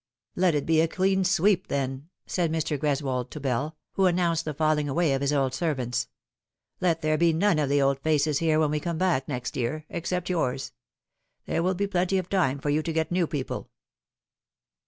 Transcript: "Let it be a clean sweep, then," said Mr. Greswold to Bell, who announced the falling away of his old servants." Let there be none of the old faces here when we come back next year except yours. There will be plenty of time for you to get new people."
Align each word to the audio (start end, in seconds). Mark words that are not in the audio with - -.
"Let 0.35 0.55
it 0.55 0.65
be 0.65 0.81
a 0.81 0.87
clean 0.87 1.23
sweep, 1.23 1.67
then," 1.67 2.09
said 2.25 2.51
Mr. 2.51 2.75
Greswold 2.75 3.29
to 3.29 3.39
Bell, 3.39 3.77
who 3.93 4.07
announced 4.07 4.45
the 4.45 4.53
falling 4.55 4.89
away 4.89 5.13
of 5.13 5.21
his 5.21 5.31
old 5.31 5.53
servants." 5.53 6.07
Let 6.81 7.03
there 7.03 7.19
be 7.19 7.33
none 7.33 7.59
of 7.59 7.69
the 7.69 7.83
old 7.83 7.99
faces 7.99 8.39
here 8.39 8.59
when 8.59 8.71
we 8.71 8.79
come 8.79 8.97
back 8.97 9.27
next 9.27 9.55
year 9.55 9.85
except 9.89 10.27
yours. 10.27 10.71
There 11.45 11.61
will 11.61 11.75
be 11.75 11.85
plenty 11.85 12.17
of 12.17 12.29
time 12.29 12.57
for 12.57 12.71
you 12.71 12.81
to 12.81 12.91
get 12.91 13.11
new 13.11 13.27
people." 13.27 13.69